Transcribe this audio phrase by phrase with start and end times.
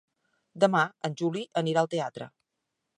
[0.63, 2.33] Demà en Juli anirà al teatre.